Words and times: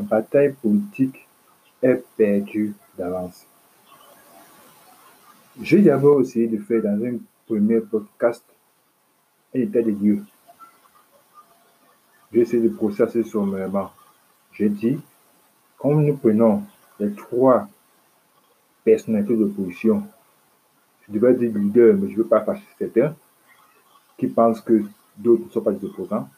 Bataille 0.00 0.54
politique 0.60 1.26
est 1.82 2.04
perdue 2.16 2.74
d'avance 2.96 3.46
J'ai 5.60 5.82
d'abord 5.82 6.20
essayé 6.20 6.46
de 6.46 6.58
faire 6.58 6.82
dans 6.82 7.04
un 7.04 7.18
premier 7.46 7.80
podcast 7.80 8.44
un 9.54 9.60
état 9.60 9.82
des 9.82 9.92
lieux. 9.92 10.22
J'ai 12.32 12.40
essayé 12.40 12.62
de 12.62 12.68
processer 12.68 13.22
sommairement. 13.24 13.90
J'ai 14.52 14.68
dit, 14.68 14.98
comme 15.78 16.04
nous 16.04 16.16
prenons 16.16 16.62
les 17.00 17.12
trois 17.12 17.68
personnalités 18.84 19.36
d'opposition, 19.36 20.06
je 21.06 21.12
devais 21.12 21.34
dire 21.34 21.52
leader, 21.56 21.94
mais 21.94 22.08
je 22.08 22.12
ne 22.12 22.18
veux 22.18 22.26
pas 22.26 22.44
fâcher 22.44 22.66
certains 22.78 23.14
qui 24.18 24.26
pensent 24.26 24.60
que 24.60 24.82
d'autres 25.16 25.46
ne 25.46 25.50
sont 25.50 25.60
pas 25.60 25.72
des 25.72 25.86
opposants. 25.86 26.28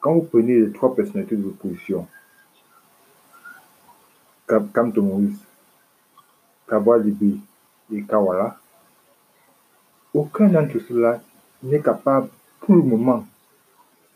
Quand 0.00 0.14
vous 0.14 0.22
prenez 0.22 0.60
les 0.60 0.72
trois 0.72 0.94
personnalités 0.94 1.36
de 1.36 1.42
l'opposition, 1.42 2.06
Moïse, 5.00 5.38
Kabwa 6.68 6.98
Libi 6.98 7.40
et 7.92 8.02
Kawala, 8.02 8.56
aucun 10.12 10.48
d'entre 10.48 10.78
ceux-là 10.80 11.20
n'est 11.62 11.80
capable 11.80 12.28
pour 12.60 12.74
le 12.74 12.82
moment 12.82 13.26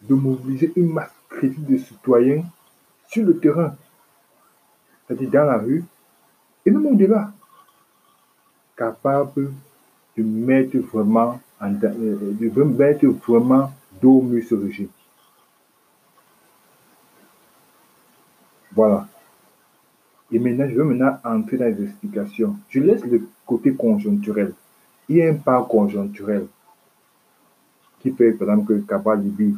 de 0.02 0.14
mobiliser 0.14 0.72
une 0.76 0.92
masse 0.92 1.12
critique 1.28 1.66
de 1.66 1.76
citoyens 1.78 2.44
sur 3.08 3.24
le 3.24 3.38
terrain, 3.38 3.74
c'est-à-dire 5.06 5.30
dans 5.30 5.44
la 5.44 5.58
rue, 5.58 5.84
et 6.66 6.70
même 6.70 6.86
au-delà, 6.86 7.32
capable 8.76 9.52
de 10.16 10.22
mettre 10.22 10.78
vraiment, 10.78 11.40
en, 11.60 11.74
euh, 11.74 12.32
de 12.40 12.62
mettre 12.62 13.06
vraiment 13.06 13.72
dos 14.00 14.20
au 14.20 14.40
ce 14.40 14.54
régime. 14.54 14.88
Voilà. 18.72 19.06
Et 20.34 20.38
maintenant, 20.40 20.68
je 20.68 20.74
veux 20.74 20.82
maintenant 20.82 21.16
entrer 21.22 21.56
dans 21.56 21.66
les 21.66 21.84
explications. 21.84 22.56
Je 22.68 22.80
laisse 22.80 23.04
le 23.04 23.22
côté 23.46 23.72
conjoncturel. 23.72 24.52
Il 25.08 25.16
y 25.16 25.22
a 25.22 25.30
un 25.30 25.34
pas 25.34 25.62
conjoncturel 25.62 26.46
qui 28.00 28.10
fait, 28.10 28.32
par 28.32 28.50
exemple, 28.50 28.74
que 28.74 28.80
Kabal 28.80 29.22
Libi 29.22 29.54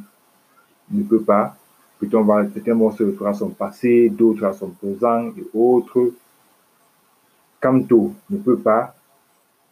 ne 0.91 1.03
peut 1.03 1.23
pas. 1.23 1.57
Peut-on 1.99 2.25
va, 2.25 2.47
certains 2.53 2.75
vont 2.75 2.91
se 2.91 3.05
référer 3.05 3.31
à 3.31 3.33
son 3.33 3.49
passé, 3.49 4.11
d'autres 4.11 4.45
à 4.45 4.53
son 4.53 4.69
présent 4.69 5.29
et 5.29 5.47
autres. 5.55 6.13
Kamto 7.59 8.13
ne 8.29 8.37
peut 8.37 8.59
pas. 8.59 8.95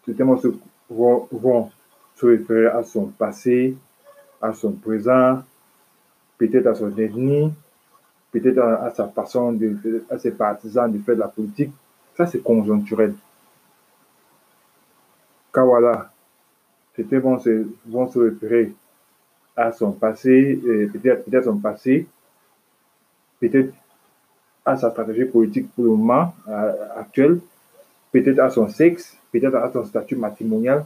Certains 0.07 0.25
vont 0.25 0.39
se, 0.39 0.49
vont, 0.89 1.71
se 2.17 2.25
référer 2.25 2.69
à 2.69 2.83
son 2.83 3.09
passé, 3.09 3.77
à 4.41 4.55
son 4.55 4.73
présent, 4.73 5.43
peut-être 6.39 6.67
à 6.67 6.75
son 6.75 6.97
ethnie, 6.97 7.53
peut-être 8.35 8.59
à, 8.59 8.91
sa 8.91 9.07
façon, 9.07 9.53
de, 9.53 10.05
à 10.11 10.19
ses 10.19 10.33
partisans 10.33 10.91
de 10.91 10.99
faire 10.99 11.15
de 11.15 11.21
la 11.21 11.29
politique. 11.29 11.71
Ça, 12.17 12.27
c'est 12.27 12.43
conjoncturel. 12.43 13.15
Kawala, 15.53 16.11
c'était 16.97 17.19
vont 17.19 17.39
se, 17.39 17.69
vont 17.87 18.11
se 18.11 18.19
référer 18.19 18.75
à 19.57 19.71
son 19.71 19.93
passé, 19.93 20.61
peut-être 20.93 21.31
peut 21.31 21.43
son 21.43 21.59
passé, 21.59 22.09
peut-être 23.39 23.73
à 24.65 24.77
sa 24.77 24.91
stratégie 24.91 25.27
politique 25.27 25.71
pour 25.73 25.85
le 25.85 25.91
moment 25.91 26.35
euh, 26.49 26.73
actuel, 26.97 27.39
peut-être 28.11 28.41
à 28.41 28.51
son 28.51 28.69
sexe, 28.69 29.17
peut-être 29.31 29.55
à 29.55 29.71
son 29.73 29.85
statut 29.85 30.17
matrimonial. 30.17 30.85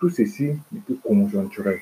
Tout 0.00 0.10
ceci 0.10 0.58
que 0.88 0.94
conjoncturel. 0.94 1.78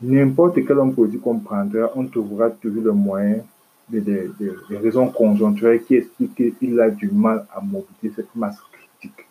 N'importe 0.00 0.64
quel 0.66 0.78
homme 0.78 0.94
politique 0.94 1.22
qu'on 1.22 1.38
prendra, 1.38 1.90
on 1.94 2.06
trouvera 2.06 2.50
toujours 2.50 2.84
le 2.84 2.92
moyen, 2.92 3.42
des, 3.88 4.30
raisons 4.70 5.08
conjoncturelles 5.08 5.84
qui 5.84 5.94
expliquent 5.94 6.58
qu'il 6.58 6.80
a 6.80 6.90
du 6.90 7.10
mal 7.10 7.46
à 7.54 7.60
mobiliser 7.60 8.14
cette 8.16 8.34
masse 8.34 8.58
critique 8.72 9.26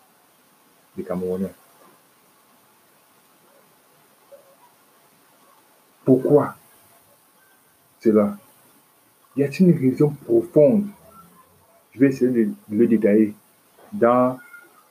des 0.97 1.03
Camerounais. 1.03 1.51
Pourquoi 6.03 6.55
cela? 7.99 8.37
Y 9.35 9.43
a-t-il 9.43 9.69
une 9.69 9.91
raison 9.91 10.09
profonde? 10.23 10.87
Je 11.93 11.99
vais 11.99 12.07
essayer 12.07 12.31
de 12.45 12.53
le 12.69 12.87
détailler 12.87 13.33
dans 13.91 14.39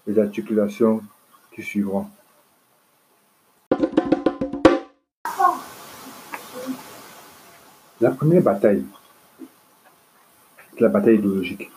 les 0.07 0.19
articulations 0.19 1.03
qui 1.53 1.63
suivront. 1.63 2.07
La 8.01 8.11
première 8.11 8.43
bataille, 8.43 8.85
c'est 10.73 10.81
la 10.81 10.89
bataille 10.89 11.15
idéologique. 11.15 11.71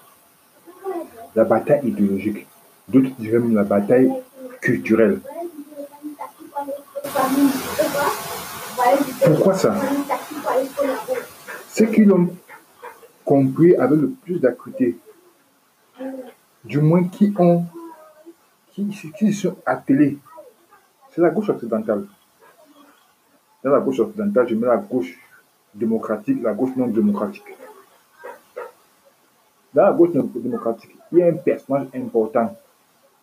La 1.35 1.43
bataille 1.43 1.87
idéologique. 1.87 2.47
D'autres 2.87 3.11
diraient 3.19 3.39
même 3.39 3.53
la 3.53 3.63
bataille 3.63 4.11
culturelle. 4.59 5.19
Pourquoi 9.23 9.53
ça? 9.53 9.75
Ceux 11.69 11.85
qui 11.85 12.03
l'ont 12.05 12.35
compris 13.23 13.75
avec 13.75 13.99
le 13.99 14.09
plus 14.09 14.39
d'acuité, 14.39 14.97
du 16.63 16.79
moins 16.79 17.03
qui 17.03 17.31
ont, 17.37 17.65
qui, 18.71 18.87
qui 19.17 19.33
sont 19.33 19.55
attelés, 19.65 20.17
c'est 21.11 21.21
la 21.21 21.29
gauche 21.29 21.49
occidentale. 21.49 22.07
Dans 23.63 23.71
la 23.71 23.79
gauche 23.79 23.99
occidentale, 23.99 24.47
je 24.47 24.55
mets 24.55 24.67
la 24.67 24.77
gauche 24.77 25.15
démocratique, 25.77 26.41
la 26.41 26.53
gauche 26.53 26.75
non 26.75 26.87
démocratique. 26.87 27.55
Dans 29.73 29.83
la 29.83 29.93
gauche 29.93 30.13
non 30.13 30.29
démocratique, 30.33 30.95
il 31.11 31.19
y 31.19 31.23
a 31.23 31.27
un 31.27 31.33
personnage 31.33 31.87
important, 31.95 32.55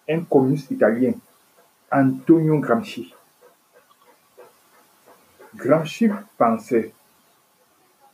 un 0.08 0.20
communiste 0.20 0.70
italien, 0.70 1.12
Antonio 1.90 2.58
Gramsci. 2.58 3.12
Gramsci 5.54 6.08
pensait, 6.38 6.92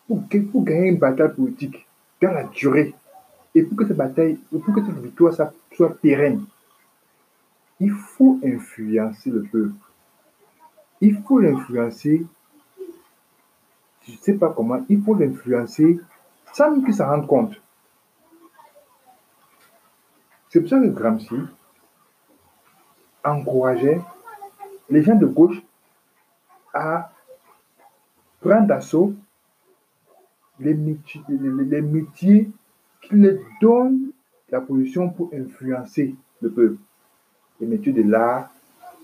pour, 0.07 0.23
pour 0.51 0.65
gagner 0.65 0.89
une 0.89 0.99
bataille 0.99 1.35
politique 1.35 1.87
dans 2.21 2.33
la 2.33 2.45
durée, 2.45 2.95
et 3.55 3.63
pour 3.63 3.77
que 3.77 3.87
cette 3.87 3.97
bataille, 3.97 4.39
pour 4.51 4.75
que 4.75 4.85
cette 4.85 4.99
victoire 4.99 5.35
soit 5.73 5.97
pérenne, 6.01 6.45
il 7.81 7.91
faut 7.91 8.39
influencer 8.45 9.31
le 9.31 9.43
peuple. 9.43 9.75
Il 11.01 11.17
faut 11.23 11.39
l'influencer 11.39 12.27
je 14.07 14.13
ne 14.13 14.17
sais 14.17 14.35
pas 14.35 14.51
comment, 14.51 14.85
il 14.89 15.03
faut 15.03 15.15
l'influencer 15.15 16.01
sans 16.53 16.81
qu'il 16.81 16.95
s'en 16.95 17.07
rende 17.07 17.27
compte. 17.27 17.61
C'est 20.49 20.61
pour 20.61 20.69
ça 20.69 20.81
que 20.81 20.87
Gramsci 20.87 21.37
encourageait 23.25 24.01
les 24.89 25.03
gens 25.03 25.15
de 25.15 25.27
gauche 25.27 25.63
à 26.75 27.13
prendre 28.41 28.67
d'assaut 28.67 29.15
les 30.59 30.75
les, 30.75 31.83
métiers 31.83 32.51
qui 33.03 33.15
leur 33.15 33.39
donnent 33.61 34.11
la 34.51 34.61
position 34.61 35.09
pour 35.11 35.31
influencer 35.33 36.15
le 36.43 36.51
peuple. 36.51 36.77
Les 37.61 37.67
métiers 37.67 37.93
de 37.93 38.03
l'art, 38.03 38.51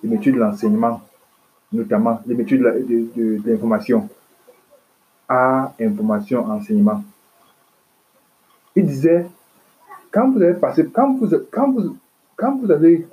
les 0.03 0.09
métiers 0.09 0.33
de 0.33 0.39
l'enseignement, 0.39 1.01
notamment 1.73 2.21
les 2.27 2.35
métiers 2.35 2.59
de 2.59 3.41
l'information 3.49 4.09
à 5.28 5.72
information, 5.81 6.44
enseignement. 6.44 7.02
Il 8.75 8.87
disait, 8.87 9.26
quand 10.11 10.31
vous 10.31 10.43
allez 10.43 10.55
passer, 10.55 10.88
quand 10.88 11.14
vous, 11.14 11.28
quand 11.50 11.73
vous, 11.73 11.96
quand 12.37 12.56
vous 12.58 12.70
allez 12.70 13.06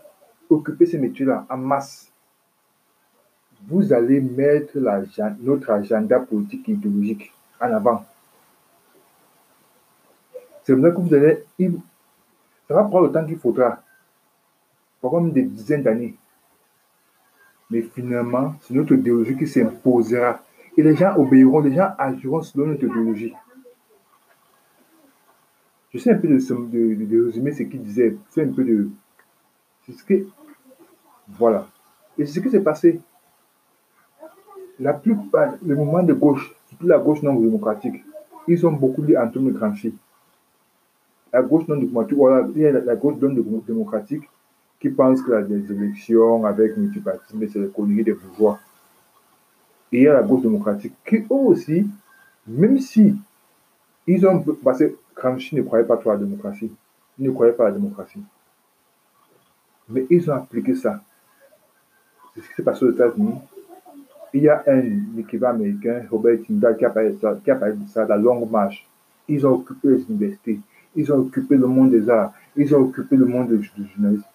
occuper 0.49 0.85
ces 0.85 0.97
métiers-là 0.97 1.45
en 1.49 1.57
masse, 1.57 2.11
vous 3.67 3.93
allez 3.93 4.19
mettre 4.19 4.77
notre 5.39 5.71
agenda 5.71 6.19
politique 6.19 6.67
et 6.67 6.73
idéologique 6.73 7.31
en 7.61 7.71
avant. 7.71 8.05
C'est 10.63 10.73
vrai 10.73 10.91
que 10.91 10.97
vous 10.97 11.13
allez, 11.13 11.45
ça 12.67 12.73
va 12.73 12.83
prendre 12.83 13.07
le 13.07 13.11
temps 13.11 13.25
qu'il 13.25 13.37
faudra, 13.37 13.81
pour 15.01 15.19
des 15.21 15.43
dizaines 15.43 15.83
d'années. 15.83 16.15
Mais 17.69 17.81
finalement, 17.81 18.55
c'est 18.61 18.73
notre 18.73 18.93
idéologie 18.93 19.37
qui 19.37 19.47
s'imposera 19.47 20.39
et 20.75 20.83
les 20.83 20.95
gens 20.95 21.15
obéiront, 21.17 21.59
les 21.59 21.75
gens 21.75 21.89
agiront 21.97 22.41
selon 22.41 22.67
notre 22.67 22.83
idéologie. 22.83 23.33
Je 25.93 25.99
sais 25.99 26.11
un 26.11 26.17
peu 26.17 26.27
de, 26.27 27.25
résumer 27.25 27.51
ce 27.51 27.63
qu'il 27.63 27.81
disait. 27.83 28.17
C'est 28.29 28.43
un 28.43 28.51
peu 28.51 28.63
de. 28.63 28.89
C'est 29.85 29.91
ce 29.91 30.03
que. 30.03 30.25
Voilà. 31.27 31.67
Et 32.17 32.25
c'est 32.25 32.33
ce 32.33 32.39
qui 32.39 32.49
s'est 32.49 32.63
passé. 32.63 32.99
La 34.79 34.93
plupart, 34.93 35.53
les 35.63 35.75
mouvements 35.75 36.01
de 36.01 36.13
gauche, 36.13 36.55
surtout 36.65 36.87
la 36.87 36.97
gauche 36.97 37.21
non 37.21 37.35
démocratique, 37.35 38.03
ils 38.47 38.65
ont 38.65 38.71
beaucoup 38.71 39.03
dit 39.03 39.15
Antonio 39.15 39.51
Gramsci. 39.51 39.93
La 41.31 41.43
gauche 41.43 41.67
non 41.67 41.77
démocratique, 41.77 42.17
voilà, 42.17 42.47
il 42.55 42.61
y 42.61 42.65
a 42.65 42.71
la, 42.71 42.95
gauche 42.95 43.15
non 43.21 43.61
démocratique 43.65 44.27
qui 44.79 44.89
pense 44.89 45.21
que 45.21 45.31
les 45.31 45.71
élections 45.71 46.43
avec 46.43 46.75
multipartisme, 46.75 47.47
c'est 47.47 47.59
la 47.59 47.67
connerie 47.67 48.03
des 48.03 48.13
bourgeois 48.13 48.59
et 49.93 50.07
a 50.07 50.13
la 50.13 50.23
gauche 50.23 50.41
démocratique 50.41 50.93
qui 51.05 51.17
eux 51.17 51.25
aussi 51.29 51.87
Même 52.47 52.79
si 52.79 53.15
ils 54.07 54.27
ont. 54.27 54.41
Que 54.41 54.95
Gramsci 55.15 55.55
ne 55.55 55.61
croyait 55.61 55.85
pas 55.85 55.97
trop 55.97 56.09
à 56.09 56.13
la 56.13 56.19
démocratie. 56.19 56.71
Il 57.19 57.25
ne 57.25 57.31
croyait 57.31 57.53
pas 57.53 57.65
à 57.65 57.69
la 57.69 57.75
démocratie. 57.75 58.21
Mais 59.87 60.05
ils 60.09 60.29
ont 60.29 60.35
appliqué 60.35 60.73
ça. 60.75 61.01
C'est 62.33 62.41
ce 62.41 62.47
qui 62.47 62.53
s'est 62.55 62.63
passé 62.63 62.83
aux 62.85 62.91
États-Unis. 62.91 63.35
Il 64.33 64.41
y 64.41 64.49
a 64.49 64.63
un 64.65 65.19
équivalent 65.19 65.59
américain, 65.59 66.03
Robert 66.09 66.41
Tyndall, 66.41 66.75
qui 66.75 66.85
a 66.85 66.89
parlé 66.89 67.11
de 67.11 67.19
ça, 67.19 67.37
qui 67.43 67.51
a 67.51 67.55
parlé 67.55 67.75
ça 67.87 68.05
la 68.05 68.17
longue 68.17 68.49
marche. 68.49 68.87
Ils 69.27 69.45
ont 69.45 69.53
occupé 69.53 69.89
les 69.89 70.03
universités. 70.09 70.59
Ils 70.95 71.13
ont 71.13 71.19
occupé 71.19 71.55
le 71.55 71.67
monde 71.67 71.91
des 71.91 72.09
arts. 72.09 72.33
Ils 72.55 72.73
ont 72.75 72.79
occupé 72.79 73.15
le 73.15 73.25
monde 73.25 73.49
du 73.49 73.71
journalisme. 73.95 74.25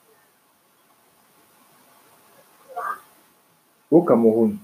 Au 3.90 4.02
Cameroun, 4.02 4.58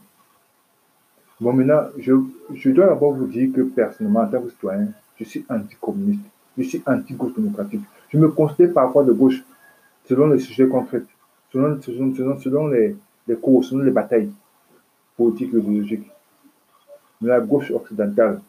bon 1.40 1.52
maintenant, 1.52 1.82
je, 1.98 2.12
je 2.54 2.70
dois 2.70 2.86
d'abord 2.86 3.14
vous 3.14 3.26
dire 3.26 3.52
que 3.52 3.62
personnellement, 3.62 4.20
en 4.20 4.26
tant 4.26 4.40
que 4.42 4.50
citoyen, 4.50 4.88
je 5.18 5.24
suis 5.24 5.44
anticommuniste. 5.48 6.24
Je 6.56 6.62
suis 6.62 6.82
anti-gauche 6.86 7.34
démocratique. 7.34 7.82
Je 8.10 8.18
me 8.18 8.28
considère 8.28 8.72
parfois 8.72 9.04
de 9.04 9.12
gauche 9.12 9.42
selon 10.08 10.28
les 10.28 10.38
sujets 10.38 10.68
concrets, 10.68 11.02
selon, 11.52 11.80
selon, 11.82 12.38
selon, 12.38 12.68
les, 12.68 12.96
les 13.26 13.36
cours, 13.36 13.64
selon 13.64 13.82
les 13.82 13.90
batailles 13.90 14.30
politiques 15.16 15.52
et 15.54 15.58
idéologiques. 15.58 16.10
Mais 17.20 17.28
la 17.28 17.40
gauche 17.40 17.70
occidentale 17.70 18.40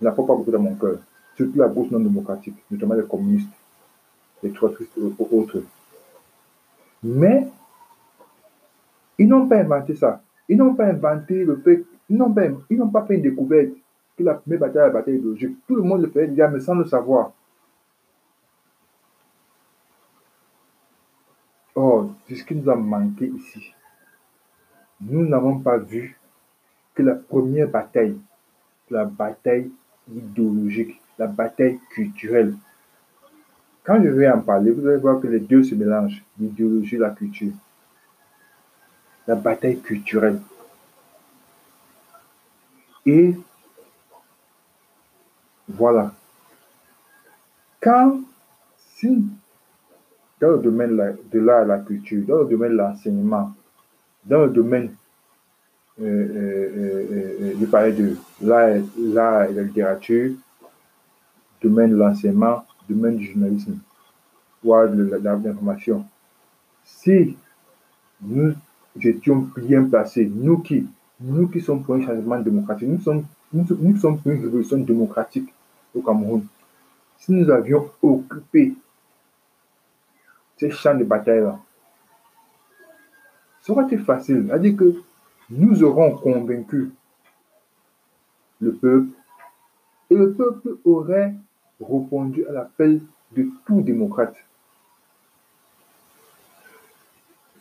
n'a 0.00 0.10
pas 0.10 0.22
beaucoup 0.22 0.50
dans 0.50 0.60
mon 0.60 0.74
cœur, 0.74 0.98
surtout 1.36 1.58
la 1.58 1.68
gauche 1.68 1.90
non 1.90 2.00
démocratique, 2.00 2.56
notamment 2.70 2.94
les 2.94 3.04
communistes, 3.04 3.48
les 4.42 4.52
trotskistes 4.52 4.92
et 4.98 5.34
autres. 5.34 5.62
Mais 7.02 7.48
ils 9.18 9.28
n'ont 9.28 9.48
pas 9.48 9.56
inventé 9.56 9.94
ça. 9.94 10.20
Ils 10.48 10.56
n'ont 10.56 10.74
pas 10.74 10.86
inventé 10.86 11.44
le 11.44 11.56
fait, 11.56 11.84
ils 12.08 12.16
n'ont 12.16 12.32
pas, 12.32 12.46
ils 12.70 12.76
n'ont 12.76 12.88
pas 12.88 13.04
fait 13.04 13.16
une 13.16 13.22
découverte 13.22 13.70
que 14.16 14.22
la 14.22 14.34
première 14.34 14.60
bataille 14.60 14.82
est 14.82 14.86
la 14.86 14.92
bataille 14.92 15.16
idéologique. 15.16 15.56
Tout 15.66 15.76
le 15.76 15.82
monde 15.82 16.02
le 16.02 16.08
fait 16.08 16.28
déjà, 16.28 16.48
mais 16.48 16.60
sans 16.60 16.74
le 16.74 16.84
savoir. 16.84 17.32
Or, 21.74 22.10
c'est 22.26 22.36
ce 22.36 22.44
qui 22.44 22.54
nous 22.54 22.70
a 22.70 22.76
manqué 22.76 23.26
ici. 23.26 23.74
Nous 25.00 25.26
n'avons 25.26 25.58
pas 25.58 25.76
vu 25.76 26.18
que 26.94 27.02
la 27.02 27.14
première 27.14 27.68
bataille, 27.68 28.18
la 28.88 29.04
bataille 29.04 29.70
idéologique, 30.10 30.98
la 31.18 31.26
bataille 31.26 31.78
culturelle. 31.90 32.54
Quand 33.84 34.02
je 34.02 34.08
vais 34.08 34.28
en 34.30 34.40
parler, 34.40 34.70
vous 34.70 34.86
allez 34.86 34.96
voir 34.96 35.20
que 35.20 35.26
les 35.26 35.40
deux 35.40 35.62
se 35.62 35.74
mélangent, 35.74 36.24
l'idéologie 36.38 36.96
et 36.96 36.98
la 36.98 37.10
culture. 37.10 37.52
La 39.26 39.34
bataille 39.34 39.80
culturelle. 39.80 40.40
Et 43.04 43.34
voilà. 45.68 46.12
Quand, 47.80 48.20
si, 48.96 49.24
dans 50.40 50.50
le 50.50 50.58
domaine 50.58 51.16
de 51.32 51.38
l'art 51.38 51.64
et 51.64 51.66
la 51.66 51.78
culture, 51.78 52.24
dans 52.26 52.38
le 52.38 52.46
domaine 52.46 52.72
de 52.72 52.76
l'enseignement, 52.76 53.52
dans 54.24 54.44
le 54.44 54.50
domaine, 54.50 54.94
euh, 56.00 56.04
euh, 56.04 57.54
euh, 57.62 57.92
de 57.92 58.16
l'art 58.42 59.44
et 59.44 59.52
la 59.52 59.62
littérature, 59.62 60.32
domaine 61.62 61.90
de 61.90 61.96
l'enseignement, 61.96 62.64
domaine 62.88 63.16
du 63.16 63.32
journalisme, 63.32 63.78
voire 64.62 64.88
de 64.88 65.02
l'information. 65.22 66.04
Si 66.84 67.36
nous 68.20 68.54
étions 69.04 69.48
bien 69.56 69.84
placés, 69.84 70.30
nous 70.32 70.58
qui, 70.58 70.86
nous 71.20 71.48
qui 71.48 71.60
sommes 71.60 71.82
pour 71.82 71.94
un 71.94 72.02
changement 72.02 72.38
démocratique, 72.40 72.88
nous 72.88 73.00
sommes, 73.00 73.24
nous, 73.52 73.66
nous 73.78 73.96
sommes 73.96 74.18
pour 74.18 74.32
une 74.32 74.42
révolution 74.42 74.78
démocratique, 74.78 75.52
au 75.94 76.02
Cameroun, 76.02 76.44
si 77.18 77.32
nous 77.32 77.50
avions 77.50 77.90
occupé 78.02 78.74
ces 80.56 80.70
champs 80.70 80.94
de 80.94 81.04
bataille-là, 81.04 81.58
ça 83.60 83.72
aurait 83.72 83.84
été 83.84 83.98
facile. 83.98 84.44
C'est-à-dire 84.46 84.76
que 84.76 85.02
nous 85.50 85.82
aurons 85.82 86.16
convaincu 86.16 86.92
le 88.60 88.72
peuple 88.74 89.08
et 90.10 90.14
le 90.14 90.32
peuple 90.32 90.76
aurait 90.84 91.34
répondu 91.80 92.46
à 92.46 92.52
l'appel 92.52 93.00
de 93.36 93.48
tout 93.66 93.82
démocrate. 93.82 94.36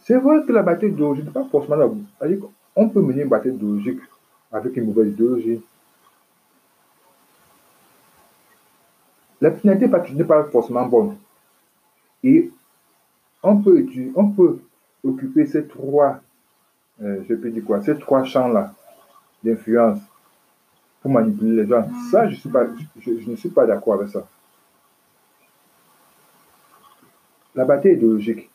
C'est 0.06 0.18
vrai 0.18 0.46
que 0.46 0.52
la 0.52 0.62
bataille 0.62 0.92
idéologique 0.92 1.26
n'est 1.26 1.32
pas 1.32 1.46
forcément 1.46 1.78
là. 1.78 1.90
On 2.76 2.90
peut 2.90 3.02
mener 3.02 3.24
une 3.24 3.28
bataille 3.28 3.56
idéologique 3.56 4.02
avec 4.52 4.78
une 4.78 4.86
mauvaise 4.86 5.12
idéologie. 5.12 5.62
La 9.42 9.52
finalité 9.52 9.88
n'est 10.14 10.24
pas 10.24 10.44
forcément 10.44 10.86
bonne. 10.86 11.18
Et 12.24 12.52
on 13.42 13.58
peut, 13.64 13.84
on 14.16 14.30
peut 14.30 14.60
occuper 15.04 15.48
ces 15.48 15.68
trois, 15.68 16.22
euh, 17.02 17.24
je 17.28 17.34
peux 17.34 17.50
dire 17.50 17.66
quoi, 17.66 17.82
ces 17.82 17.98
trois 17.98 18.24
champs-là 18.24 18.76
d'influence 19.44 20.00
pour 21.02 21.10
manipuler 21.10 21.64
les 21.64 21.68
gens. 21.68 21.90
Ça, 22.12 22.30
je, 22.30 22.36
suis 22.36 22.50
pas, 22.50 22.68
je, 23.00 23.12
ne 23.28 23.36
suis 23.36 23.50
pas 23.50 23.66
d'accord 23.66 23.96
avec 23.96 24.10
ça. 24.10 24.28
La 27.56 27.66
bataille 27.66 27.94
idéologique 27.94 28.52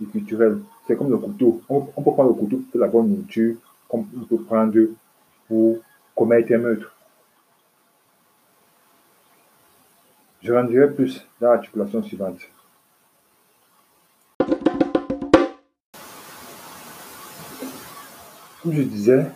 et 0.00 0.06
culturelle, 0.06 0.58
c'est 0.86 0.96
comme 0.96 1.10
le 1.10 1.18
couteau. 1.18 1.62
On, 1.68 1.80
peut 1.80 2.12
prendre 2.12 2.28
le 2.30 2.34
couteau 2.34 2.62
pour 2.70 2.80
la 2.80 2.88
bonne 2.88 3.08
nourriture, 3.08 3.56
comme 3.88 4.06
on 4.16 4.24
peut 4.24 4.42
prendre 4.42 4.78
pour 5.46 5.78
commettre 6.14 6.52
un 6.52 6.58
meurtre. 6.58 6.94
Je 10.42 10.52
rendirai 10.52 10.90
plus 10.92 11.26
dans 11.40 11.50
l'articulation 11.50 12.02
suivante. 12.02 12.38
Comme 18.62 18.72
je 18.72 18.82
disais, 18.82 19.26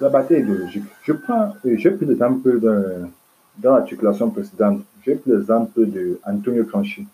la 0.00 0.08
bataille 0.08 0.40
idéologique. 0.40 0.84
Je 1.02 1.12
prends, 1.12 1.54
j'ai 1.64 1.90
pris 1.90 2.06
l'exemple 2.06 2.60
dans 2.60 3.74
l'articulation 3.74 4.30
précédente, 4.30 4.82
j'ai 5.04 5.14
pris 5.16 5.30
l'exemple 5.30 5.86
de 5.86 6.18
Antonio 6.24 6.64
Gramsci. 6.64 7.06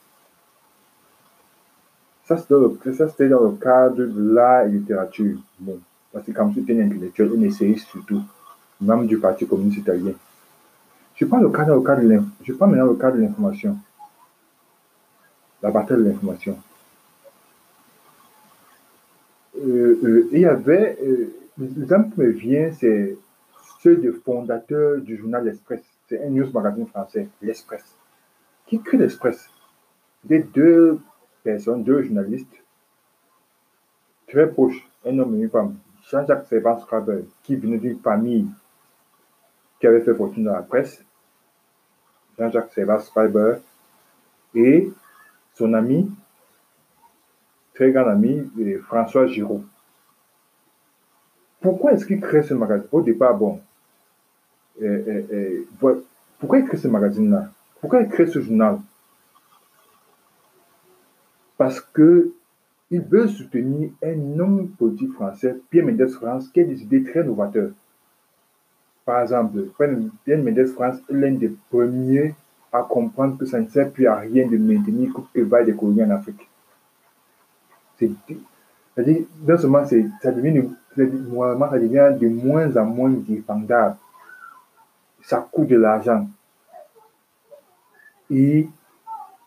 Ça, 2.27 2.37
c'était 2.37 3.29
dans, 3.29 3.45
le 3.45 3.57
cadre 3.57 3.97
de 3.97 4.33
la 4.35 4.65
littérature. 4.65 5.39
Bon, 5.61 5.79
parce 6.13 6.27
que 6.27 6.33
Gramsci 6.33 6.61
était 6.61 6.81
un 6.81 6.87
intellectuel, 6.87 7.31
un 7.39 7.43
essayiste 7.43 7.87
surtout, 7.87 8.21
membre 8.81 9.05
du 9.05 9.19
Parti 9.19 9.47
communiste 9.47 9.79
italien. 9.79 10.13
Je 11.15 11.25
prends, 11.25 11.39
le 11.39 11.51
cadre, 11.51 11.77
le 11.77 11.83
cadre 11.83 12.03
de 12.03 12.09
le 12.09 12.95
cadre 12.95 13.17
de 13.17 13.23
l'information. 13.23 13.79
La 15.63 15.71
bataille 15.71 15.99
de 15.99 16.03
l'information. 16.03 16.59
Euh, 19.59 19.99
euh, 20.03 20.29
il 20.33 20.41
y 20.41 20.47
avait, 20.47 20.99
euh, 21.03 21.33
l'exemple 21.59 22.13
qui 22.13 22.21
me 22.21 22.29
vient, 22.31 22.71
c'est 22.73 23.17
ceux 23.81 23.97
des 23.97 24.13
fondateurs 24.13 25.01
du 25.01 25.17
journal 25.17 25.45
L'Express. 25.45 25.81
C'est 26.09 26.23
un 26.25 26.31
news 26.31 26.51
magazine 26.53 26.89
français, 26.89 27.29
L'Express. 27.41 27.85
Qui 28.67 28.81
crée 28.81 28.99
l'Express? 28.99 29.49
Des 30.25 30.41
deux 30.41 30.99
personnes, 31.47 31.85
deux 31.85 32.03
journalistes 32.03 32.57
très 34.27 34.51
proches, 34.51 34.83
un 35.07 35.17
homme 35.21 35.37
et 35.37 35.43
une 35.45 35.51
femme. 35.51 35.77
Jean-Jacques 36.11 36.47
Servan 36.47 36.79
Schreiber, 36.81 37.23
qui 37.45 37.55
venait 37.57 37.79
d'une 37.79 37.99
famille 38.01 38.47
qui 39.79 39.87
avait 39.87 40.01
fait 40.01 40.15
fortune 40.15 40.45
dans 40.45 40.53
la 40.53 40.63
presse, 40.63 41.05
Jean-Jacques 42.39 42.73
Servan 42.73 42.99
Schreiber, 42.99 43.59
et 44.55 44.91
son 45.55 45.73
ami, 45.75 46.11
très 47.75 47.93
grand 47.93 48.09
ami, 48.09 48.51
François 48.85 49.27
Giraud. 49.27 49.65
Pourquoi 51.61 51.93
est-ce 51.93 52.07
qu'il 52.07 52.21
crée 52.21 52.43
ce 52.43 52.55
magazine? 52.55 52.89
Au 52.91 53.03
départ, 53.03 53.37
bon, 53.37 53.61
pourquoi 56.39 56.59
il 56.59 56.67
crée 56.67 56.79
ce 56.79 56.89
magazine-là? 56.89 57.51
Pourquoi 57.81 58.01
il 58.03 58.09
crée 58.09 58.27
ce 58.27 58.41
journal? 58.41 58.79
Parce 61.57 61.81
que 61.81 62.33
il 62.91 63.01
veut 63.01 63.27
soutenir 63.27 63.91
un 64.03 64.39
homme 64.39 64.69
politique 64.69 65.13
français, 65.13 65.57
Pierre 65.71 65.85
Mendès 65.85 66.09
France, 66.09 66.49
qui 66.49 66.61
a 66.61 66.65
des 66.65 66.83
idées 66.83 67.03
très 67.03 67.25
novateurs. 67.25 67.73
Par 69.05 69.23
exemple, 69.23 69.65
Pierre 70.25 70.43
Mendès 70.43 70.67
France 70.67 70.97
est 71.09 71.13
l'un 71.13 71.33
des 71.33 71.53
premiers 71.71 72.35
à 72.73 72.83
comprendre 72.83 73.39
que 73.39 73.45
ça 73.45 73.61
ne 73.61 73.69
sert 73.69 73.91
plus 73.91 74.07
à 74.07 74.17
rien 74.17 74.47
de 74.47 74.57
maintenir 74.57 75.11
que 75.33 75.41
va 75.41 75.65
des 75.65 75.75
colonies 75.75 76.05
en 76.05 76.11
Afrique. 76.11 76.49
C'est-à-dire, 77.99 79.23
non 79.47 79.59
seulement 79.59 79.85
ça 79.87 79.97
devient, 80.33 80.65
ça 80.95 81.03
devient 81.79 82.19
de 82.21 82.29
moins 82.29 82.77
en 82.77 82.85
moins 82.85 83.11
dépendable. 83.11 83.97
Ça 85.23 85.49
coûte 85.51 85.69
de 85.69 85.77
l'argent. 85.77 86.29
Et, 88.31 88.69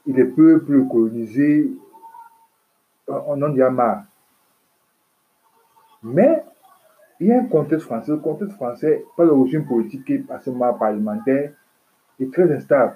et 0.08 0.13
les 0.13 0.25
peuples 0.25 0.86
colonisés 0.88 1.72
on 3.10 3.42
en 3.42 3.60
a 3.60 3.70
marre. 3.70 4.04
Mais 6.04 6.44
il 7.20 7.28
y 7.28 7.32
a 7.32 7.39
un 7.39 7.46
contexte 7.46 7.86
français. 7.86 8.12
Le 8.12 8.18
contexte 8.18 8.56
français, 8.56 9.06
par 9.18 9.25
le 9.25 9.34
régime 9.34 9.66
politique 9.66 10.12
ce 10.39 10.50
moment 10.50 10.74
parlementaire, 10.74 11.54
est 12.20 12.34
très 12.34 12.51
instable. 12.54 12.96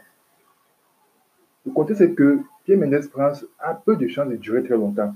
Le 1.65 1.71
contexte 1.71 2.01
est 2.01 2.13
que 2.13 2.39
Pierre 2.65 3.03
France 3.11 3.45
a 3.59 3.73
peu 3.73 3.95
de 3.95 4.07
chances 4.07 4.29
de 4.29 4.35
durer 4.35 4.63
très 4.63 4.75
longtemps. 4.75 5.13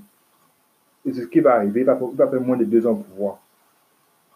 Et 1.04 1.12
c'est 1.12 1.22
ce 1.22 1.26
qui 1.26 1.40
va 1.40 1.54
arriver. 1.54 1.80
Il 1.80 1.86
va, 1.86 1.98
il 2.00 2.16
va 2.16 2.28
faire 2.28 2.40
moins 2.40 2.56
de 2.56 2.64
deux 2.64 2.86
ans 2.86 2.92
au 2.92 2.96
pouvoir. 2.96 3.38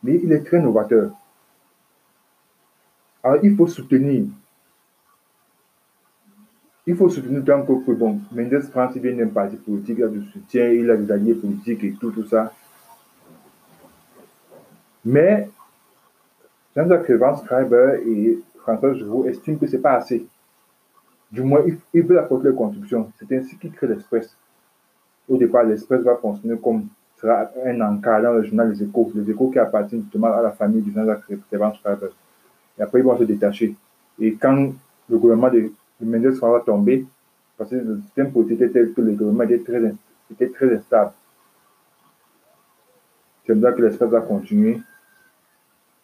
Mais 0.02 0.20
il 0.22 0.32
est 0.32 0.42
très 0.42 0.60
novateur. 0.60 1.12
Alors, 3.22 3.38
il 3.42 3.54
faut 3.56 3.66
soutenir. 3.66 4.26
Il 6.86 6.96
faut 6.96 7.08
soutenir 7.08 7.44
tant 7.44 7.62
que, 7.64 7.92
bon, 7.92 8.20
Mendes 8.32 8.60
France, 8.62 8.96
vient 8.96 9.14
d'un 9.14 9.28
parti 9.28 9.56
politique, 9.56 9.98
il 9.98 10.04
a 10.04 10.08
du 10.08 10.24
soutien, 10.26 10.68
il 10.68 10.90
a 10.90 10.96
des 10.96 11.12
alliés 11.12 11.34
politiques 11.34 11.84
et 11.84 11.92
tout, 11.92 12.10
tout 12.10 12.24
ça. 12.24 12.52
Mais 15.04 15.48
Jean-Jacques 16.74 17.10
Van 17.12 17.36
Schreiber 17.36 18.00
et 18.04 18.40
François 18.58 18.94
Giroud 18.94 19.26
estiment 19.26 19.58
que 19.58 19.66
ce 19.66 19.76
n'est 19.76 19.82
pas 19.82 19.94
assez. 19.94 20.26
Du 21.30 21.42
moins, 21.42 21.62
ils, 21.94 22.02
veulent 22.02 22.18
apporter 22.18 22.48
leur 22.48 22.56
contribution. 22.56 23.10
C'est 23.18 23.32
ainsi 23.36 23.56
qu'ils 23.56 23.72
créent 23.72 23.88
l'Express. 23.88 24.36
Au 25.28 25.36
départ, 25.36 25.64
l'Express 25.64 26.02
va 26.02 26.16
fonctionner 26.16 26.58
comme 26.58 26.88
sera 27.16 27.48
un 27.64 27.80
encart 27.80 28.22
dans 28.22 28.32
le 28.32 28.42
journal 28.42 28.70
Les 28.70 28.82
Échos. 28.82 29.12
Les 29.14 29.30
Échos 29.30 29.50
qui 29.50 29.58
appartiennent 29.60 30.02
justement 30.02 30.32
à 30.32 30.42
la 30.42 30.50
famille 30.50 30.82
de 30.82 30.90
Jean-Jacques 30.90 31.22
Van 31.52 31.72
Schreiber. 31.74 32.08
Et 32.78 32.82
après, 32.82 32.98
ils 32.98 33.04
vont 33.04 33.16
se 33.16 33.24
détacher. 33.24 33.76
Et 34.18 34.34
quand 34.34 34.72
le 35.08 35.18
gouvernement 35.18 35.50
de, 35.50 35.70
de 36.02 36.10
Mendes 36.10 36.34
va 36.34 36.60
tomber, 36.60 37.06
parce 37.56 37.70
que 37.70 37.76
le 37.76 38.00
système 38.02 38.32
politique 38.32 38.60
était 38.60 38.70
tel 38.70 38.92
que 38.92 39.00
le 39.00 39.12
gouvernement 39.12 39.44
était 39.44 40.48
très, 40.48 40.74
instable. 40.74 41.12
C'est 43.46 43.54
là 43.54 43.72
que 43.72 43.82
l'Express 43.82 44.10
va 44.10 44.20
continuer 44.20 44.80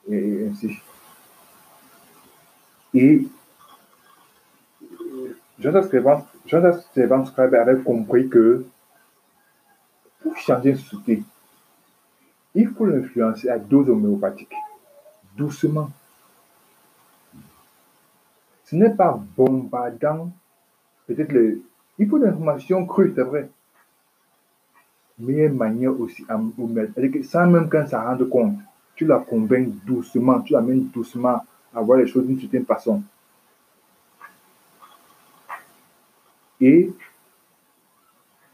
et 0.08 0.48
ainsi. 0.48 0.76
Et 2.94 3.26
Joseph 5.58 5.86
Stevens 5.86 7.26
Schreiber 7.26 7.58
avait 7.58 7.80
compris 7.82 8.28
que 8.28 8.64
pour 10.22 10.36
changer 10.36 10.70
une 10.70 10.76
société, 10.76 11.22
il 12.54 12.68
faut 12.68 12.86
l'influencer 12.86 13.48
à 13.48 13.58
dose 13.58 13.88
homéopathique, 13.88 14.54
doucement. 15.36 15.90
Ce 18.68 18.76
n'est 18.76 18.94
pas 18.94 19.18
bombardant, 19.36 20.30
peut-être 21.06 21.32
le... 21.32 21.62
Il 21.98 22.08
faut 22.08 22.18
l'information 22.18 22.84
crue, 22.86 23.12
c'est 23.14 23.22
vrai. 23.22 23.50
Une 25.20 25.54
manière 25.54 25.98
aussi 25.98 26.24
à 26.28 26.38
mettre, 26.38 26.92
sans 27.24 27.46
même 27.46 27.68
qu'elle 27.68 27.88
s'en 27.88 28.04
rende 28.04 28.28
compte 28.28 28.58
tu 28.98 29.06
la 29.06 29.20
convaincs 29.20 29.72
doucement, 29.86 30.40
tu 30.40 30.54
l'amènes 30.54 30.88
doucement 30.88 31.40
à 31.72 31.80
voir 31.80 31.98
les 31.98 32.08
choses 32.08 32.26
d'une 32.26 32.40
certaine 32.40 32.64
façon. 32.64 33.00
Et 36.60 36.90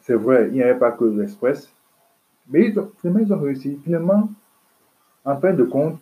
c'est 0.03 0.15
vrai, 0.15 0.49
il 0.49 0.53
n'y 0.53 0.63
avait 0.63 0.79
pas 0.79 0.93
que 0.93 1.05
l'Express, 1.05 1.73
mais 2.47 2.69
ils 2.69 2.79
ont, 2.79 2.93
finalement, 3.01 3.21
ils 3.21 3.33
ont 3.33 3.41
réussi. 3.41 3.81
Finalement, 3.83 4.29
en 5.25 5.41
fin 5.41 5.55
de 5.55 5.65
compte, 5.65 5.99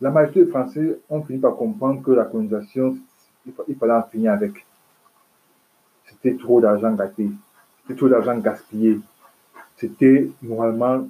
la 0.00 0.10
majorité 0.10 0.44
des 0.44 0.50
Français 0.50 0.98
ont 1.08 1.22
fini 1.22 1.38
par 1.38 1.54
comprendre 1.54 2.02
que 2.02 2.10
la 2.10 2.24
colonisation, 2.24 2.98
il 3.46 3.76
fallait 3.76 3.92
en 3.92 4.02
finir 4.02 4.32
avec. 4.32 4.64
C'était 6.06 6.36
trop 6.36 6.60
d'argent 6.60 6.92
gâté, 6.94 7.30
c'était 7.82 7.96
trop 7.98 8.08
d'argent 8.08 8.38
gaspillé, 8.38 9.00
c'était 9.76 10.30
moralement 10.42 11.08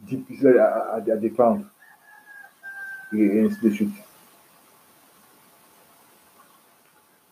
difficile 0.00 0.58
à 0.58 1.00
défendre 1.00 1.64
et 3.12 3.44
ainsi 3.44 3.60
de 3.62 3.70
suite. 3.70 3.94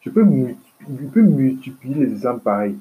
Je 0.02 0.10
peux, 0.10 0.24
je 0.80 1.06
peux 1.06 1.22
multiplier 1.22 1.94
les 2.06 2.12
exemples 2.12 2.40
pareils. 2.40 2.78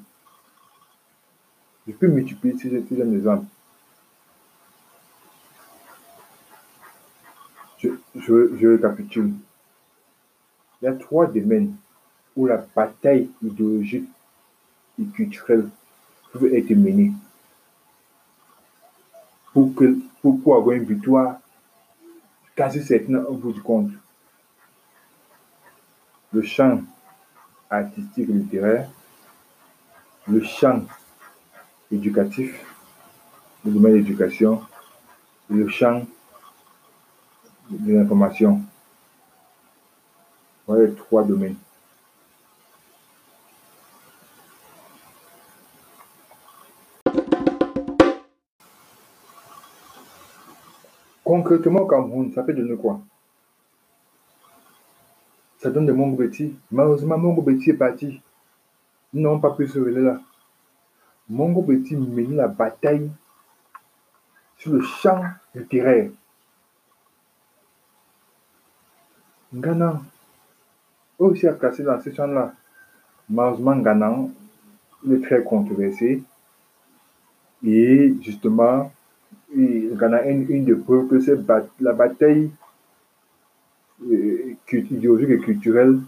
Je 1.86 1.92
peux 1.92 2.08
multiplier 2.08 2.56
ces, 2.58 2.84
ces 2.86 3.00
exemples. 3.00 3.46
Je, 7.78 7.88
je, 8.14 8.56
je 8.56 8.68
récapitule. 8.68 9.32
Il 10.84 10.88
y 10.88 10.90
a 10.90 10.96
trois 10.96 11.26
domaines 11.26 11.74
où 12.36 12.44
la 12.44 12.58
bataille 12.58 13.30
idéologique 13.42 14.06
et 15.00 15.04
culturelle 15.06 15.70
peut 16.30 16.54
être 16.54 16.68
menée 16.72 17.10
pour, 19.54 19.74
que, 19.74 19.98
pour, 20.20 20.54
avoir 20.54 20.76
une 20.76 20.84
victoire 20.84 21.38
quasi 22.54 22.84
certain 22.84 23.24
au 23.24 23.32
bout 23.32 23.54
du 23.54 23.62
compte. 23.62 23.92
Le 26.34 26.42
champ 26.42 26.82
artistique 27.70 28.28
et 28.28 28.32
littéraire, 28.32 28.90
le 30.28 30.42
champ 30.42 30.82
éducatif, 31.90 32.62
le 33.64 33.72
domaine 33.72 33.92
de 33.92 33.98
l'éducation, 34.00 34.60
le 35.48 35.66
champ 35.66 36.04
de 37.70 37.94
l'information. 37.94 38.60
Les 40.68 40.94
trois 40.94 41.22
domaines. 41.24 41.56
Concrètement 51.22 51.86
Cameroun, 51.86 52.32
ça 52.32 52.42
peut 52.42 52.54
donner 52.54 52.76
quoi? 52.76 53.00
Ça 55.58 55.70
donne 55.70 55.86
des 55.86 55.92
Mongo 55.92 56.16
Betty. 56.16 56.54
Malheureusement, 56.70 57.18
Mongo 57.18 57.42
Betty 57.42 57.70
est 57.70 57.74
parti. 57.74 58.20
Ils 59.12 59.20
n'ont 59.20 59.40
pas 59.40 59.50
pu 59.50 59.66
se 59.66 59.78
révéler 59.78 60.02
là. 60.02 60.20
Mongo 61.28 61.62
Betty 61.62 61.96
menait 61.96 62.36
la 62.36 62.48
bataille 62.48 63.10
sur 64.58 64.72
le 64.72 64.80
champ 64.82 65.22
littéraire. 65.54 66.10
Ghana 69.52 70.02
aussi 71.18 71.46
a 71.46 71.52
cassé 71.54 71.82
dans 71.82 72.00
ce 72.00 72.10
champ-là. 72.10 72.54
Malheureusement, 73.28 73.76
Ghana, 73.76 74.16
il 75.04 75.12
est 75.14 75.20
très 75.22 75.42
controversé. 75.42 76.22
Et 77.64 78.14
justement, 78.20 78.92
il 79.54 79.92
y 79.94 80.04
en 80.04 80.12
a 80.12 80.22
une, 80.22 80.50
une 80.50 80.64
de 80.64 80.74
preuves 80.74 81.08
que 81.08 81.54
la 81.80 81.92
bataille 81.92 82.50
euh, 84.02 84.56
idéologique 84.72 85.30
et 85.30 85.38
culturelle 85.38 85.98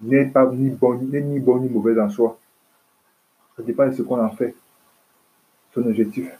n'est 0.00 0.26
pas 0.26 0.46
ni 0.52 0.70
bonne, 0.70 1.10
ni 1.10 1.40
bonne 1.40 1.62
ni 1.62 1.68
mauvaise 1.68 1.98
en 1.98 2.08
soi. 2.08 2.38
Ça 3.56 3.62
dépend 3.62 3.86
de 3.86 3.92
ce 3.92 4.02
qu'on 4.02 4.22
en 4.22 4.30
fait, 4.30 4.54
son 5.74 5.84
objectif. 5.86 6.30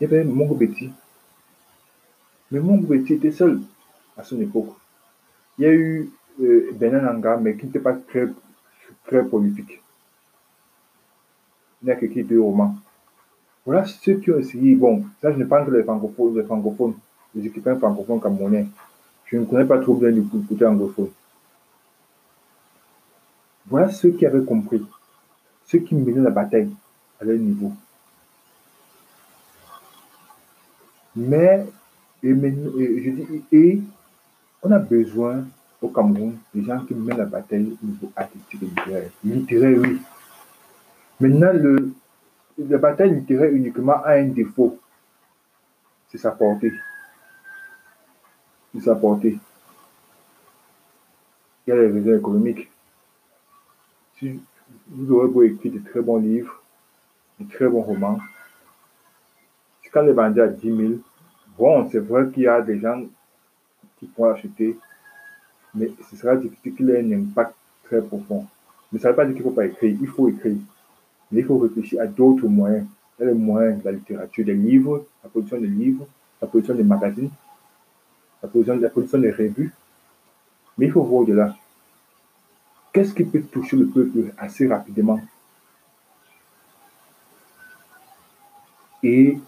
Il 0.00 0.04
y 0.04 0.06
avait 0.06 0.24
Mongo 0.24 0.54
Betty. 0.54 0.92
Mais 2.50 2.60
Mongo 2.60 2.86
Betty 2.86 3.14
était 3.14 3.32
seul 3.32 3.60
à 4.16 4.22
son 4.22 4.40
époque. 4.40 4.74
Il 5.58 5.64
y 5.64 5.66
a 5.66 5.72
eu 5.72 6.10
euh, 6.40 6.70
Benan 6.72 7.38
mais 7.40 7.56
qui 7.56 7.66
n'était 7.66 7.78
pas 7.78 7.94
très, 7.94 8.28
très 9.06 9.24
prolifique. 9.24 9.82
Il 11.82 11.86
n'y 11.86 11.90
a 11.92 11.96
que 11.96 12.22
deux 12.22 12.40
romans. 12.40 12.76
Voilà 13.64 13.84
ceux 13.84 14.14
qui 14.14 14.30
ont 14.30 14.38
essayé. 14.38 14.74
Bon, 14.74 15.04
ça, 15.20 15.32
je 15.32 15.38
ne 15.38 15.44
parle 15.44 15.66
que 15.66 15.72
les 15.72 15.84
francophones, 15.84 16.36
les 16.36 16.44
francophones, 16.44 16.94
les 17.34 17.46
équipements 17.46 17.78
francophones 17.78 18.20
camerounais. 18.20 18.66
Je 19.26 19.36
ne 19.36 19.44
connais 19.44 19.64
pas 19.64 19.78
trop 19.78 19.94
bien 19.94 20.10
du 20.10 20.22
côté 20.22 20.66
anglophone. 20.66 21.10
Voilà 23.66 23.90
ceux 23.90 24.10
qui 24.10 24.26
avaient 24.26 24.44
compris, 24.44 24.84
ceux 25.66 25.78
qui 25.78 25.94
menaient 25.94 26.20
la 26.20 26.30
bataille 26.30 26.70
à 27.20 27.24
leur 27.24 27.38
niveau. 27.38 27.72
Mais, 31.14 31.66
et, 32.22 32.30
je 32.30 33.10
dis, 33.10 33.44
et 33.52 33.80
on 34.62 34.70
a 34.70 34.78
besoin 34.78 35.44
au 35.80 35.88
Cameroun 35.88 36.38
des 36.54 36.62
gens 36.62 36.84
qui 36.84 36.94
mènent 36.94 37.18
la 37.18 37.24
bataille 37.24 37.76
au 37.82 37.86
niveau 37.86 38.12
artistique 38.14 38.62
et 38.62 38.66
littéraire. 38.66 39.10
Littéraire, 39.24 39.78
oui. 39.80 40.00
Maintenant, 41.20 41.52
le, 41.52 41.92
la 42.58 42.78
bataille 42.78 43.14
littéraire 43.14 43.52
uniquement 43.52 44.02
a 44.04 44.12
un 44.12 44.28
défaut, 44.28 44.78
c'est 46.08 46.18
sa 46.18 46.30
portée. 46.30 46.72
C'est 48.74 48.82
sa 48.82 48.94
portée. 48.94 49.38
Il 51.66 51.70
y 51.70 51.72
a 51.72 51.76
les 51.76 51.88
raisons 51.88 52.18
économiques. 52.18 52.70
Si 54.18 54.40
vous 54.88 55.12
aurez 55.12 55.28
beau 55.28 55.42
écrire 55.42 55.72
de 55.72 55.78
très 55.78 56.00
bons 56.00 56.18
livres, 56.18 56.62
de 57.40 57.52
très 57.52 57.68
bons 57.68 57.82
romans, 57.82 58.18
quand 59.92 60.02
les 60.02 60.12
vendez 60.12 60.40
à 60.40 60.48
10 60.48 60.76
000, 60.76 60.92
bon, 61.58 61.88
c'est 61.90 61.98
vrai 61.98 62.30
qu'il 62.30 62.44
y 62.44 62.48
a 62.48 62.62
des 62.62 62.80
gens 62.80 63.02
qui 64.02 64.08
pourront 64.08 64.32
acheter, 64.32 64.76
mais 65.74 65.92
ce 66.10 66.16
sera 66.16 66.34
difficile 66.36 66.74
qu'il 66.74 66.90
ait 66.90 67.00
un 67.00 67.12
impact 67.12 67.54
très 67.84 68.02
profond. 68.02 68.46
Mais 68.90 68.98
ça 68.98 69.08
ne 69.08 69.12
veut 69.12 69.16
pas 69.16 69.24
dire 69.24 69.34
qu'il 69.34 69.44
ne 69.44 69.48
faut 69.48 69.54
pas 69.54 69.66
écrire, 69.66 69.96
il 70.00 70.08
faut 70.08 70.28
écrire. 70.28 70.56
Mais 71.30 71.40
il 71.40 71.46
faut 71.46 71.56
réfléchir 71.58 72.00
à 72.00 72.06
d'autres 72.06 72.48
moyens, 72.48 72.84
il 73.18 73.22
y 73.22 73.28
a 73.28 73.32
les 73.32 73.38
moyens 73.38 73.78
de 73.78 73.84
la 73.84 73.92
littérature, 73.92 74.44
des 74.44 74.54
livres, 74.54 75.06
la 75.22 75.30
production 75.30 75.60
des 75.60 75.68
livres, 75.68 76.06
la 76.40 76.48
production 76.48 76.74
des 76.74 76.82
magazines, 76.82 77.30
la 78.42 78.48
production, 78.48 78.76
la 78.76 78.90
production 78.90 79.18
des 79.18 79.30
revues. 79.30 79.72
Mais 80.76 80.86
il 80.86 80.92
faut 80.92 81.02
voir 81.02 81.22
au-delà. 81.22 81.56
Qu'est-ce 82.92 83.14
qui 83.14 83.24
peut 83.24 83.40
toucher 83.42 83.76
le 83.76 83.86
peuple 83.86 84.32
assez 84.36 84.66
rapidement? 84.66 85.20
Et, 89.04 89.38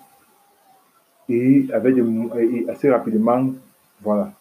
et 1.29 1.69
avec 1.73 1.95
des, 1.95 2.67
assez 2.69 2.91
rapidement, 2.91 3.53
voilà. 4.01 4.33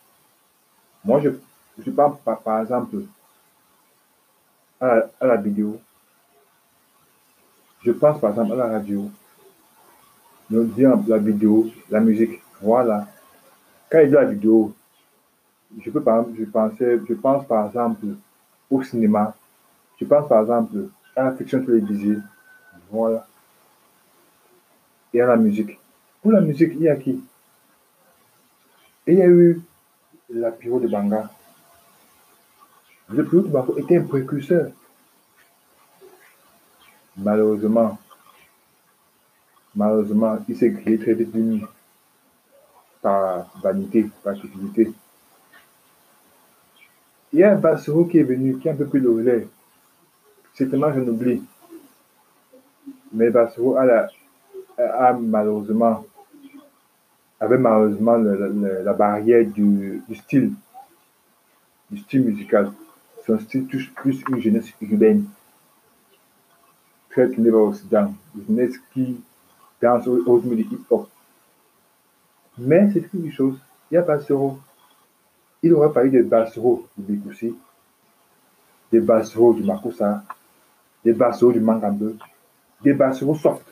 Moi, 1.06 1.22
je, 1.22 1.30
je 1.86 1.92
pense 1.92 2.20
par, 2.22 2.62
exemple 2.62 3.04
à 4.80 5.10
la, 5.22 5.36
vidéo. 5.36 5.80
Je 7.84 7.92
pense 7.92 8.20
par 8.20 8.32
exemple 8.32 8.54
à 8.54 8.56
la 8.56 8.68
radio. 8.68 9.10
Nous 10.50 10.66
disons 10.66 11.04
la 11.08 11.18
vidéo, 11.18 11.70
la 11.90 12.00
musique. 12.00 12.42
Voilà. 12.62 13.08
Quand 13.90 14.00
y 14.00 14.16
a 14.16 14.22
la 14.22 14.26
vidéo, 14.26 14.74
je 15.84 15.90
peux 15.90 16.02
par 16.02 16.22
exemple, 16.22 16.38
je 16.40 17.06
je 17.08 17.14
pense 17.14 17.46
par 17.48 17.68
exemple 17.68 18.06
au 18.70 18.82
cinéma. 18.84 19.36
Je 20.00 20.06
pense 20.06 20.28
par 20.28 20.42
exemple 20.42 20.90
à 21.16 21.24
la 21.26 21.32
fiction 21.34 21.64
télévisée. 21.64 22.18
Voilà. 22.90 23.28
Et 25.14 25.22
à 25.22 25.28
la 25.28 25.36
musique. 25.36 25.78
Pour 26.22 26.32
la 26.32 26.42
musique, 26.42 26.72
il 26.76 26.84
y 26.84 26.90
a 26.90 26.96
qui? 26.96 27.22
Il 29.06 29.16
y 29.16 29.22
a 29.22 29.28
eu 29.28 29.62
la 30.34 30.52
Piro 30.52 30.80
de 30.80 30.88
Banga. 30.88 31.30
Le 33.10 33.24
Piro 33.24 33.44
de 33.44 33.50
Banga 33.50 33.74
était 33.78 33.98
un 33.98 34.04
précurseur. 34.04 34.72
Malheureusement, 37.16 38.00
malheureusement, 39.76 40.40
il 40.50 40.58
s'est 40.58 40.74
créé 40.74 40.98
très 40.98 41.14
vite 41.14 41.32
d'une 41.32 41.68
par 43.02 43.52
vanité, 43.62 44.10
par 44.24 44.36
stupidité. 44.36 44.92
Il 47.32 47.40
y 47.40 47.44
a 47.44 47.52
un 47.52 47.56
Bassero 47.56 48.06
qui 48.06 48.18
est 48.20 48.24
venu, 48.24 48.58
qui 48.58 48.70
a 48.70 48.72
un 48.72 48.76
peu 48.76 48.88
plus 48.88 49.02
de 49.02 49.10
relais. 49.10 49.48
Certainement, 50.54 50.92
je 50.94 51.02
n'oublie. 51.02 51.44
Mais 53.12 53.30
Bassero 53.30 53.76
a, 53.76 53.86
la, 53.86 54.08
a 54.78 55.14
malheureusement, 55.14 56.06
avait 57.44 57.58
malheureusement 57.58 58.16
la 58.16 58.94
barrière 58.94 59.46
du, 59.46 60.02
style, 60.16 60.54
du 61.92 62.00
style 62.00 62.24
musical. 62.24 62.72
Son 63.26 63.38
style 63.40 63.68
touche 63.68 63.94
plus 63.94 64.22
une 64.30 64.40
jeunesse 64.40 64.72
urbaine, 64.82 65.26
très 67.10 67.30
tournée 67.30 67.50
vers 67.50 67.60
l'Occident, 67.60 68.14
une 68.36 68.46
jeunesse 68.48 68.78
qui 68.94 69.22
danse 69.82 70.08
au, 70.08 70.24
au 70.26 70.40
du 70.40 70.62
hip-hop. 70.62 71.10
Mais 72.58 72.90
c'est 72.94 73.14
une 73.14 73.32
chose, 73.32 73.58
il 73.92 73.96
y 73.96 73.98
a 73.98 74.02
Bassero. 74.02 74.60
Il 75.62 75.74
aurait 75.74 75.94
fallu 75.94 76.12
des 76.12 76.24
Bassero 76.24 76.88
du 76.98 77.14
Bikoussi, 77.14 77.56
des 78.92 79.02
Bassero 79.02 79.54
du 79.54 79.64
Makusa, 79.64 80.24
des 81.04 81.14
Bassero 81.14 81.52
du 81.52 81.60
Mangambe, 81.60 82.16
des 82.82 82.94
Bassero 82.94 83.36
soft, 83.36 83.66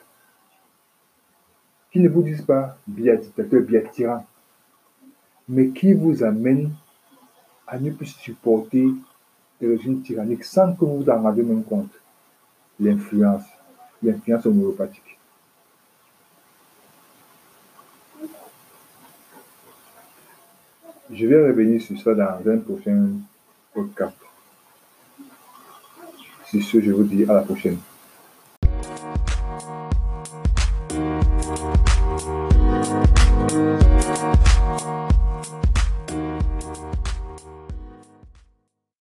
qui 1.91 1.99
ne 1.99 2.09
vous 2.09 2.23
disent 2.23 2.43
pas 2.43 2.77
bien 2.87 3.15
dictateur, 3.15 3.61
bien 3.61 3.81
tyran, 3.81 4.25
mais 5.49 5.69
qui 5.69 5.93
vous 5.93 6.23
amènent 6.23 6.71
à 7.67 7.77
ne 7.79 7.91
plus 7.91 8.07
supporter 8.07 8.87
les 9.59 9.67
régimes 9.67 10.01
tyranniques 10.01 10.45
sans 10.45 10.73
que 10.73 10.85
vous 10.85 11.09
en 11.09 11.33
ayez 11.33 11.43
même 11.43 11.63
compte? 11.63 11.91
L'influence, 12.79 13.43
l'influence 14.01 14.45
homéopathique. 14.45 15.17
Je 21.13 21.27
vais 21.27 21.47
revenir 21.47 21.81
sur 21.81 21.99
ça 22.01 22.13
dans 22.13 22.49
un 22.49 22.57
prochain 22.57 23.09
podcast. 23.73 24.15
Sur 26.45 26.63
ce, 26.63 26.81
je 26.81 26.91
vous 26.91 27.03
dis 27.03 27.23
à 27.25 27.33
la 27.33 27.41
prochaine. 27.41 27.77